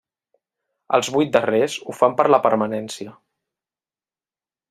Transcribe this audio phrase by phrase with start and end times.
[0.97, 3.15] Els vuit darrers ho fan per la permanència.